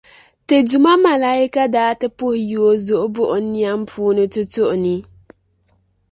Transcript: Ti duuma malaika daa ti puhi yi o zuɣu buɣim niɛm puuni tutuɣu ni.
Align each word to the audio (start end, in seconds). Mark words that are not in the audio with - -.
Ti 0.47 0.57
duuma 0.69 0.93
malaika 1.07 1.63
daa 1.75 1.93
ti 1.99 2.07
puhi 2.17 2.39
yi 2.49 2.57
o 2.69 2.71
zuɣu 2.85 3.07
buɣim 3.15 3.45
niɛm 3.53 3.81
puuni 3.91 4.23
tutuɣu 4.33 4.75
ni. 4.85 4.95